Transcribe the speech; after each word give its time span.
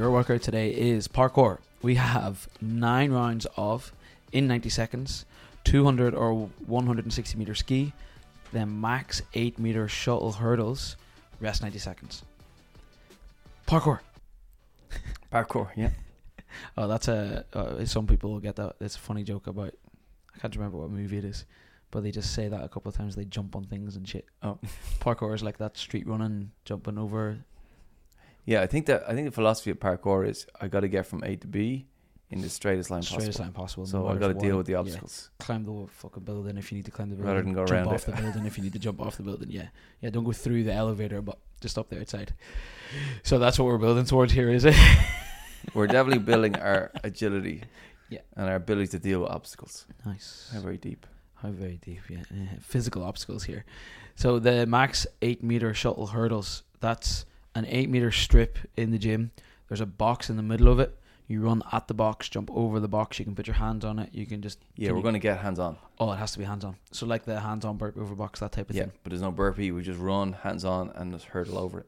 Your 0.00 0.10
workout 0.10 0.40
today 0.40 0.70
is 0.70 1.08
parkour. 1.08 1.58
We 1.82 1.96
have 1.96 2.48
nine 2.62 3.12
rounds 3.12 3.46
of 3.58 3.92
in 4.32 4.46
90 4.46 4.70
seconds, 4.70 5.26
200 5.64 6.14
or 6.14 6.48
160 6.64 7.36
meter 7.36 7.54
ski, 7.54 7.92
then 8.50 8.80
max 8.80 9.20
8 9.34 9.58
meter 9.58 9.88
shuttle 9.88 10.32
hurdles, 10.32 10.96
rest 11.38 11.60
90 11.60 11.78
seconds. 11.78 12.22
Parkour. 13.68 14.00
Parkour, 15.30 15.68
yeah. 15.76 15.90
Oh, 16.78 16.88
that's 16.88 17.08
a. 17.08 17.44
Uh, 17.52 17.84
some 17.84 18.06
people 18.06 18.32
will 18.32 18.40
get 18.40 18.56
that. 18.56 18.76
It's 18.80 18.96
a 18.96 18.98
funny 18.98 19.22
joke 19.22 19.48
about. 19.48 19.74
I 20.34 20.38
can't 20.38 20.56
remember 20.56 20.78
what 20.78 20.88
movie 20.88 21.18
it 21.18 21.26
is, 21.26 21.44
but 21.90 22.02
they 22.02 22.10
just 22.10 22.32
say 22.34 22.48
that 22.48 22.64
a 22.64 22.68
couple 22.68 22.88
of 22.88 22.96
times. 22.96 23.16
They 23.16 23.26
jump 23.26 23.54
on 23.54 23.64
things 23.64 23.96
and 23.96 24.08
shit. 24.08 24.24
Oh. 24.42 24.58
Parkour 25.00 25.34
is 25.34 25.42
like 25.42 25.58
that 25.58 25.76
street 25.76 26.08
running, 26.08 26.52
jumping 26.64 26.96
over. 26.96 27.36
Yeah, 28.44 28.62
I 28.62 28.66
think 28.66 28.86
that 28.86 29.04
I 29.08 29.14
think 29.14 29.26
the 29.26 29.32
philosophy 29.32 29.70
of 29.70 29.78
parkour 29.78 30.26
is 30.28 30.46
I 30.60 30.68
got 30.68 30.80
to 30.80 30.88
get 30.88 31.06
from 31.06 31.22
A 31.24 31.36
to 31.36 31.46
B 31.46 31.86
in 32.30 32.40
the 32.40 32.48
straightest 32.48 32.90
line 32.90 33.02
straightest 33.02 33.38
possible. 33.38 33.44
line 33.44 33.52
possible. 33.52 33.86
So 33.86 34.08
I 34.08 34.16
got 34.16 34.28
to 34.28 34.34
deal 34.34 34.56
with 34.56 34.66
the 34.66 34.72
yeah. 34.72 34.78
obstacles. 34.78 35.30
climb 35.38 35.64
the 35.64 35.86
fucking 35.88 36.22
building 36.22 36.56
if 36.56 36.70
you 36.70 36.76
need 36.76 36.84
to 36.84 36.90
climb 36.90 37.10
the 37.10 37.16
building. 37.16 37.28
Rather 37.32 37.42
than 37.42 37.52
go 37.52 37.64
jump 37.66 37.86
around 37.86 37.94
off 37.94 38.08
it. 38.08 38.14
the 38.16 38.22
building 38.22 38.46
if 38.46 38.56
you 38.56 38.64
need 38.64 38.72
to 38.72 38.78
jump 38.78 39.00
off 39.00 39.16
the 39.16 39.22
building. 39.22 39.50
Yeah, 39.50 39.68
yeah. 40.00 40.10
Don't 40.10 40.24
go 40.24 40.32
through 40.32 40.64
the 40.64 40.72
elevator, 40.72 41.20
but 41.22 41.38
just 41.60 41.76
up 41.76 41.90
there 41.90 42.00
outside. 42.00 42.32
So 43.22 43.38
that's 43.38 43.58
what 43.58 43.66
we're 43.66 43.78
building 43.78 44.04
towards 44.04 44.32
here, 44.32 44.48
is 44.50 44.64
it? 44.64 44.74
We're 45.74 45.86
definitely 45.86 46.20
building 46.24 46.56
our 46.68 46.90
agility, 47.04 47.62
Yeah. 48.08 48.20
and 48.34 48.48
our 48.48 48.56
ability 48.56 48.88
to 48.88 48.98
deal 48.98 49.20
with 49.20 49.30
obstacles. 49.30 49.86
nice. 50.06 50.50
How 50.52 50.60
very 50.60 50.78
deep. 50.78 51.06
How 51.34 51.50
very 51.50 51.76
deep, 51.76 52.00
yeah. 52.08 52.22
Uh, 52.32 52.56
physical 52.60 53.02
obstacles 53.02 53.44
here. 53.44 53.66
So 54.16 54.38
the 54.38 54.66
max 54.66 55.06
eight 55.20 55.42
meter 55.42 55.74
shuttle 55.74 56.06
hurdles. 56.08 56.62
That's 56.80 57.26
an 57.54 57.66
eight 57.66 57.88
meter 57.88 58.10
strip 58.12 58.58
in 58.76 58.90
the 58.90 58.98
gym. 58.98 59.30
There's 59.68 59.80
a 59.80 59.86
box 59.86 60.30
in 60.30 60.36
the 60.36 60.42
middle 60.42 60.68
of 60.68 60.80
it. 60.80 60.96
You 61.28 61.42
run 61.42 61.62
at 61.72 61.86
the 61.86 61.94
box, 61.94 62.28
jump 62.28 62.50
over 62.52 62.80
the 62.80 62.88
box. 62.88 63.18
You 63.20 63.24
can 63.24 63.36
put 63.36 63.46
your 63.46 63.54
hands 63.54 63.84
on 63.84 64.00
it. 64.00 64.10
You 64.12 64.26
can 64.26 64.42
just 64.42 64.58
Yeah, 64.74 64.88
Can 64.88 64.96
we're 65.00 65.06
you- 65.06 65.12
to 65.12 65.18
get 65.20 65.38
hands 65.38 65.60
on. 65.60 65.76
oh, 66.00 66.10
it 66.12 66.16
has 66.16 66.32
to 66.32 66.38
be 66.40 66.44
hands 66.44 66.64
on. 66.64 66.74
So 66.90 67.06
like 67.06 67.24
the 67.24 67.38
hands 67.38 67.64
on 67.64 67.76
burp 67.76 67.96
over 67.96 68.14
box, 68.16 68.40
that 68.40 68.50
type 68.52 68.68
of 68.68 68.74
Yeah, 68.74 68.82
thing. 68.84 68.92
but 69.04 69.10
there's 69.10 69.22
no 69.22 69.30
burpee. 69.30 69.70
We 69.70 69.82
just 69.82 70.00
run 70.00 70.32
hands 70.32 70.64
on 70.64 70.90
and 70.96 71.12
just 71.12 71.26
hurdle 71.26 71.58
over 71.58 71.80
it. 71.80 71.86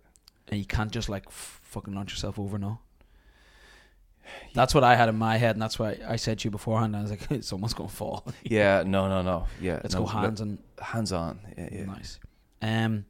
And 0.48 0.60
you 0.60 0.66
can't 0.66 0.92
just 0.92 1.08
like 1.08 1.24
f- 1.26 1.60
fucking 1.64 1.92
launch 1.92 2.12
yourself 2.12 2.38
over. 2.38 2.56
No. 2.58 2.78
That's 4.54 4.74
what 4.74 4.84
I 4.84 4.94
had 4.94 5.08
in 5.08 5.16
my 5.16 5.36
head, 5.36 5.56
and 5.56 5.62
that's 5.62 5.78
why 5.78 5.98
I 6.06 6.16
said 6.16 6.38
to 6.40 6.44
you 6.46 6.50
beforehand. 6.50 6.94
I 6.96 7.02
was 7.02 7.10
like, 7.10 7.26
someone's 7.42 7.74
gonna 7.74 7.88
fall. 7.88 8.24
Yeah, 8.44 8.84
no, 8.86 9.08
no, 9.08 9.22
no. 9.22 9.46
Yeah, 9.60 9.80
Let's 9.82 9.94
no, 9.94 10.00
go 10.02 10.06
hands 10.06 10.40
and 10.40 10.58
hands 10.80 11.12
on. 11.12 11.40
Yeah, 11.58 11.68
yeah. 11.72 11.84
Nice. 11.86 12.20
Um, 12.60 13.04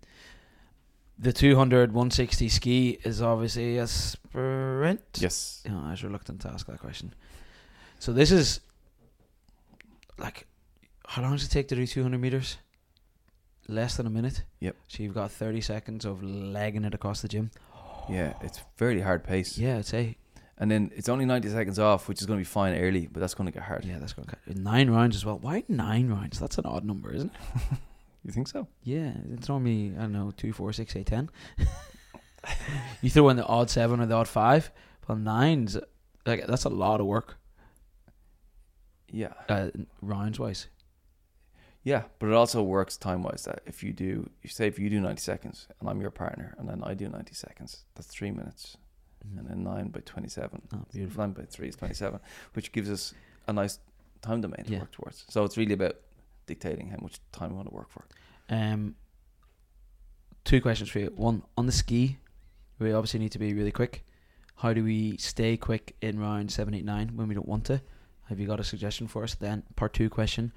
the 1.19 1.33
200 1.33 1.93
160 1.93 2.49
ski 2.49 2.99
is 3.05 3.23
obviously 3.23 3.79
a 3.79 3.87
sprint. 3.87 5.01
Yes. 5.15 5.63
Yeah, 5.65 5.81
I 5.81 5.91
was 5.91 6.03
reluctant 6.03 6.41
to 6.43 6.49
ask 6.49 6.67
that 6.67 6.81
question. 6.81 7.15
So 7.99 8.13
this 8.13 8.33
is 8.33 8.61
like, 10.19 10.47
how 11.07 11.23
long 11.23 11.33
does 11.33 11.45
it 11.45 11.51
take 11.51 11.69
to 11.69 11.77
do 11.77 11.87
200 11.87 12.19
meters? 12.19 12.59
Less 13.69 13.97
than 13.97 14.07
a 14.07 14.11
minute. 14.11 14.43
Yep. 14.61 14.77
So 14.89 15.03
you've 15.03 15.15
got 15.15 15.31
30 15.31 15.61
seconds 15.61 16.05
of 16.05 16.23
legging 16.23 16.85
it 16.85 16.95
across 16.95 17.23
the 17.23 17.29
gym. 17.29 17.51
Yeah, 18.09 18.33
it's 18.43 18.61
fairly 18.75 19.01
hard 19.01 19.23
pace. 19.23 19.57
Yeah, 19.57 19.79
I'd 19.79 19.87
say. 19.87 20.17
And 20.59 20.69
then 20.69 20.91
it's 20.97 21.09
only 21.09 21.25
90 21.25 21.49
seconds 21.51 21.79
off, 21.79 22.09
which 22.09 22.21
is 22.21 22.27
going 22.27 22.37
to 22.37 22.41
be 22.41 22.45
fine 22.45 22.77
early, 22.77 23.07
but 23.07 23.21
that's 23.21 23.35
going 23.35 23.47
to 23.47 23.53
get 23.53 23.63
hard. 23.63 23.85
Yeah, 23.85 23.99
that's 24.01 24.13
going 24.13 24.27
to 24.27 24.61
nine 24.61 24.91
rounds 24.91 25.15
as 25.15 25.25
well. 25.25 25.39
Why 25.39 25.63
nine 25.69 26.09
rounds? 26.09 26.41
That's 26.41 26.59
an 26.59 26.67
odd 26.67 26.85
number, 26.85 27.15
isn't 27.15 27.33
it? 27.33 27.79
You 28.25 28.31
think 28.33 28.49
so? 28.49 28.69
Yeah, 28.85 29.13
it's 29.33 29.49
normally 29.49 29.93
I 29.97 30.03
don't 30.03 30.13
know 30.13 30.33
two, 30.37 30.53
four, 30.53 30.73
six, 30.73 30.95
eight, 30.97 31.07
ten. 31.07 31.29
you 33.03 33.11
throw 33.11 33.29
in 33.31 33.37
the 33.37 33.45
odd 33.47 33.71
seven 33.71 34.01
or 34.01 34.07
the 34.07 34.15
odd 34.15 34.29
five, 34.29 34.71
well 35.09 35.19
nines 35.19 35.77
like 36.27 36.47
that's 36.47 36.65
a 36.65 36.69
lot 36.69 37.01
of 37.01 37.07
work 37.07 37.37
Yeah. 39.09 39.33
uh, 39.49 39.71
rounds 40.01 40.39
wise. 40.39 40.69
Yeah, 41.85 42.03
but 42.21 42.29
it 42.29 42.33
also 42.35 42.63
works 42.63 42.97
time 42.97 43.25
wise 43.25 43.43
that 43.47 43.63
if 43.67 43.83
you 43.83 43.93
do, 43.93 44.31
you 44.43 44.49
say 44.49 44.69
if 44.69 44.79
you 44.79 44.89
do 44.89 45.01
90 45.01 45.21
seconds 45.21 45.67
and 45.81 45.89
I'm 45.91 46.01
your 46.01 46.13
partner 46.13 46.55
and 46.59 46.69
then 46.69 46.81
I 46.85 46.95
do 46.95 47.09
90 47.09 47.35
seconds, 47.35 47.85
that's 47.97 48.07
three 48.07 48.31
minutes. 48.31 48.77
And 49.37 49.49
then 49.49 49.65
nine 49.65 49.89
by 49.89 50.01
27. 50.01 50.63
Oh, 50.75 50.79
beautiful. 50.93 51.23
Nine 51.25 51.33
by 51.33 51.43
three 51.45 51.69
is 51.69 51.75
27, 51.77 52.21
which 52.55 52.71
gives 52.71 52.89
us 52.89 53.15
a 53.49 53.53
nice 53.53 53.81
time 54.21 54.41
domain 54.41 54.65
to 54.65 54.73
Yeah. 54.73 54.81
work 54.81 54.93
towards. 54.93 55.25
So 55.29 55.43
it's 55.45 55.57
really 55.57 55.75
about 55.75 55.97
dictating 56.47 56.91
how 56.91 56.99
much 57.01 57.21
time 57.33 57.51
we 57.51 57.57
want 57.57 57.69
to 57.69 57.75
work 57.75 57.91
for. 57.91 58.05
Um, 58.49 58.97
two 60.45 60.61
questions 60.61 60.91
for 60.91 60.99
you. 60.99 61.13
One 61.17 61.43
on 61.57 61.67
the 61.67 61.73
ski, 61.73 62.19
we 62.79 62.93
obviously 62.93 63.21
need 63.21 63.33
to 63.33 63.39
be 63.39 63.55
really 63.55 63.73
quick. 63.73 64.05
How 64.57 64.73
do 64.73 64.85
we 64.85 65.17
stay 65.17 65.57
quick 65.57 65.97
in 66.01 66.21
round 66.21 66.51
seven, 66.51 66.75
eight, 66.75 66.85
nine 66.85 67.13
when 67.17 67.29
we 67.29 67.35
don't 67.35 67.49
want 67.49 67.65
to? 67.67 67.81
Have 68.29 68.39
you 68.39 68.47
got 68.47 68.61
a 68.61 68.65
suggestion 68.65 69.09
for 69.09 69.25
us? 69.25 69.35
Then 69.35 69.63
part 69.77 69.93
two 69.93 70.09
question 70.09 70.53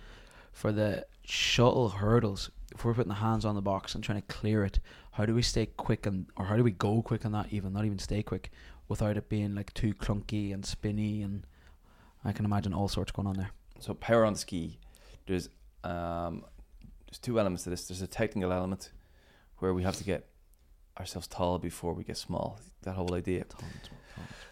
for 0.54 0.72
the 0.72 1.06
shuttle 1.24 1.90
hurdles. 1.90 2.50
If 2.74 2.86
we're 2.86 2.94
putting 2.94 3.10
the 3.10 3.16
hands 3.16 3.46
on 3.46 3.56
the 3.56 3.62
box 3.62 3.96
and 3.96 4.04
trying 4.04 4.22
to 4.22 4.28
clear 4.28 4.64
it, 4.64 4.80
how 5.12 5.26
do 5.26 5.34
we 5.34 5.42
stay 5.42 5.66
quick 5.66 6.06
and 6.06 6.28
or 6.38 6.46
how 6.46 6.56
do 6.56 6.64
we 6.64 6.72
go 6.72 7.02
quick 7.02 7.26
on 7.26 7.32
that 7.34 7.48
even 7.52 7.74
not 7.74 7.86
even 7.86 8.00
stay 8.00 8.22
quick 8.22 8.52
without 8.88 9.18
it 9.18 9.30
being 9.30 9.56
like 9.56 9.74
too 9.74 9.94
clunky 9.94 10.54
and 10.54 10.66
spinny 10.66 11.22
and 11.22 11.46
I 12.24 12.32
can 12.32 12.46
imagine 12.46 12.74
all 12.74 12.88
sorts 12.88 13.12
going 13.12 13.28
on 13.28 13.36
there. 13.36 13.52
So 13.80 13.94
power 13.94 14.26
on 14.26 14.34
the 14.34 14.40
ski, 14.40 14.78
there's 15.28 15.50
um, 15.86 16.44
there's 17.06 17.20
two 17.20 17.40
elements 17.40 17.64
to 17.64 17.70
this. 17.70 17.88
There's 17.88 18.02
a 18.02 18.08
technical 18.08 18.52
element 18.52 18.92
where 19.60 19.74
we 19.74 19.84
have 19.84 19.96
to 19.98 20.04
get 20.04 20.28
ourselves 21.00 21.28
tall 21.28 21.60
before 21.60 21.94
we 21.94 22.04
get 22.04 22.18
small. 22.18 22.60
That 22.84 22.96
whole 22.96 23.14
idea. 23.14 23.46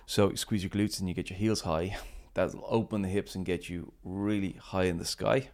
So 0.06 0.30
you 0.30 0.38
squeeze 0.38 0.64
your 0.64 0.70
glutes 0.70 1.00
and 1.00 1.08
you 1.08 1.16
get 1.16 1.30
your 1.30 1.40
heels 1.40 1.62
high. 1.62 1.98
That'll 2.34 2.66
open 2.68 3.02
the 3.02 3.10
hips 3.10 3.36
and 3.36 3.46
get 3.46 3.70
you 3.70 3.94
really 4.04 4.54
high 4.60 4.86
in 4.86 4.98
the 4.98 5.06
sky. 5.06 5.50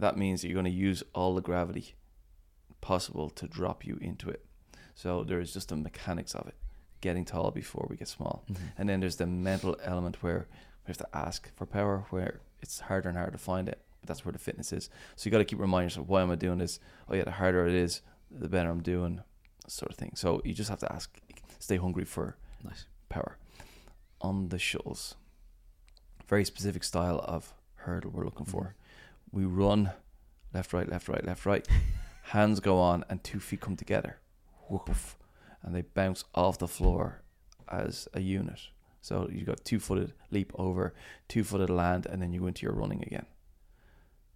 That 0.00 0.16
means 0.16 0.40
that 0.40 0.48
you're 0.48 0.60
going 0.60 0.64
to 0.64 0.70
use 0.70 1.02
all 1.14 1.34
the 1.34 1.40
gravity 1.40 1.94
possible 2.80 3.30
to 3.30 3.46
drop 3.46 3.86
you 3.86 3.98
into 4.00 4.28
it. 4.28 4.44
So 4.94 5.24
there's 5.24 5.52
just 5.52 5.68
the 5.68 5.76
mechanics 5.76 6.34
of 6.34 6.46
it, 6.46 6.54
getting 7.00 7.24
tall 7.24 7.50
before 7.50 7.86
we 7.88 7.96
get 7.96 8.08
small. 8.08 8.44
Mm-hmm. 8.50 8.64
And 8.78 8.88
then 8.88 9.00
there's 9.00 9.16
the 9.16 9.26
mental 9.26 9.76
element 9.82 10.22
where 10.22 10.46
we 10.86 10.90
have 10.90 10.98
to 10.98 11.08
ask 11.16 11.54
for 11.56 11.66
power, 11.66 12.06
where 12.10 12.40
it's 12.62 12.80
harder 12.80 13.08
and 13.08 13.18
harder 13.18 13.32
to 13.32 13.38
find 13.38 13.68
it. 13.68 13.80
That's 14.06 14.24
where 14.24 14.32
the 14.32 14.38
fitness 14.38 14.72
is. 14.72 14.90
So 15.16 15.26
you 15.26 15.30
got 15.30 15.38
to 15.38 15.44
keep 15.44 15.58
reminding 15.60 15.86
yourself, 15.86 16.06
why 16.08 16.22
am 16.22 16.30
I 16.30 16.34
doing 16.36 16.58
this? 16.58 16.80
Oh 17.08 17.14
yeah, 17.14 17.24
the 17.24 17.32
harder 17.32 17.66
it 17.66 17.74
is, 17.74 18.02
the 18.30 18.48
better 18.48 18.70
I'm 18.70 18.82
doing, 18.82 19.22
sort 19.68 19.90
of 19.90 19.96
thing. 19.96 20.12
So 20.14 20.40
you 20.44 20.54
just 20.54 20.70
have 20.70 20.80
to 20.80 20.92
ask, 20.92 21.16
stay 21.58 21.76
hungry 21.76 22.04
for 22.04 22.36
Nice. 22.62 22.86
power. 23.08 23.38
On 24.20 24.48
the 24.48 24.58
shuttles, 24.58 25.16
very 26.26 26.44
specific 26.44 26.84
style 26.84 27.20
of 27.24 27.52
hurdle 27.76 28.10
we're 28.12 28.24
looking 28.24 28.46
for. 28.46 28.74
Mm-hmm. 29.32 29.38
We 29.38 29.44
run 29.44 29.90
left, 30.52 30.72
right, 30.72 30.88
left, 30.88 31.08
right, 31.08 31.24
left, 31.24 31.44
right. 31.46 31.66
Hands 32.28 32.58
go 32.60 32.78
on, 32.78 33.04
and 33.10 33.22
two 33.22 33.38
feet 33.40 33.60
come 33.60 33.76
together, 33.76 34.18
woof, 34.70 35.16
and 35.62 35.74
they 35.74 35.82
bounce 35.82 36.24
off 36.34 36.58
the 36.58 36.68
floor 36.68 37.22
as 37.70 38.08
a 38.14 38.20
unit. 38.20 38.60
So 39.02 39.28
you've 39.30 39.46
got 39.46 39.62
two 39.64 39.78
footed 39.78 40.14
leap 40.30 40.50
over, 40.54 40.94
two 41.28 41.44
footed 41.44 41.68
land, 41.68 42.06
and 42.06 42.22
then 42.22 42.32
you 42.32 42.40
go 42.40 42.46
into 42.46 42.62
your 42.64 42.72
running 42.74 43.02
again. 43.02 43.26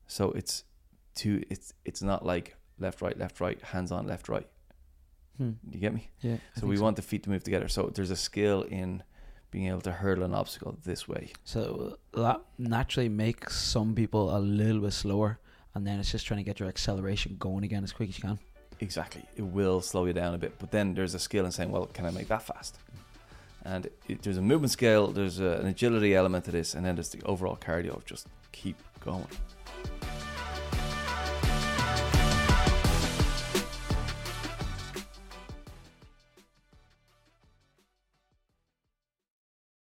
So 0.09 0.33
it's 0.33 0.65
two. 1.15 1.45
It's 1.49 1.73
it's 1.85 2.03
not 2.03 2.27
like 2.27 2.57
left, 2.81 3.01
right, 3.01 3.17
left, 3.17 3.41
right, 3.41 3.61
hands 3.63 3.93
on, 3.93 4.07
left, 4.07 4.29
right. 4.29 4.49
Hmm. 5.37 5.53
You 5.71 5.79
get 5.79 5.95
me? 5.95 6.11
Yeah. 6.21 6.39
So 6.59 6.67
we 6.67 6.79
want 6.81 6.97
the 6.97 7.03
feet 7.03 7.23
to 7.25 7.31
move 7.31 7.45
together. 7.45 7.69
So 7.69 7.93
there's 7.95 8.11
a 8.11 8.17
skill 8.17 8.63
in 8.63 9.05
being 9.51 9.69
able 9.69 9.81
to 9.83 9.93
hurdle 9.93 10.25
an 10.25 10.35
obstacle 10.35 10.77
this 10.85 11.07
way. 11.09 11.33
So 11.45 11.99
that 12.13 12.41
naturally 12.59 13.09
makes 13.09 13.57
some 13.57 13.95
people 13.95 14.37
a 14.37 14.41
little 14.41 14.83
bit 14.83 14.93
slower, 14.93 15.39
and 15.75 15.87
then 15.87 16.01
it's 16.01 16.11
just 16.11 16.27
trying 16.27 16.39
to 16.39 16.45
get 16.45 16.61
your 16.61 16.69
acceleration 16.69 17.37
going 17.39 17.65
again 17.65 17.85
as 17.85 17.93
quick 17.93 18.09
as 18.09 18.19
you 18.19 18.23
can. 18.23 18.39
Exactly. 18.81 19.23
It 19.37 19.43
will 19.43 19.81
slow 19.81 20.05
you 20.07 20.13
down 20.13 20.35
a 20.35 20.39
bit, 20.39 20.55
but 20.59 20.71
then 20.71 20.95
there's 20.95 21.15
a 21.15 21.19
skill 21.19 21.47
in 21.47 21.53
saying, 21.53 21.71
well, 21.71 21.87
can 21.87 22.05
I 22.05 22.11
make 22.11 22.29
that 22.29 22.43
fast? 22.43 22.79
And 23.65 23.89
it, 24.09 24.23
there's 24.23 24.37
a 24.37 24.43
movement 24.43 24.71
scale, 24.71 25.09
there's 25.09 25.41
a, 25.41 25.53
an 25.53 25.67
agility 25.67 26.15
element 26.15 26.45
to 26.45 26.51
this, 26.51 26.75
and 26.75 26.85
then 26.85 26.95
there's 26.95 27.11
the 27.11 27.23
overall 27.25 27.57
cardio 27.57 27.97
of 27.97 28.05
just 28.05 28.27
keep 28.53 28.77
going. 29.01 29.27